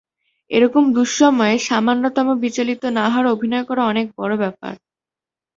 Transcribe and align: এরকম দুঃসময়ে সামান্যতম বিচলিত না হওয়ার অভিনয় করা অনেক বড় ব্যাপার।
এরকম 0.51 0.83
দুঃসময়ে 0.93 1.55
সামান্যতম 1.67 2.27
বিচলিত 2.43 2.83
না 2.97 3.05
হওয়ার 3.07 3.31
অভিনয় 3.33 3.65
করা 3.69 3.81
অনেক 3.85 4.07
বড় 4.17 4.33
ব্যাপার। 4.37 4.73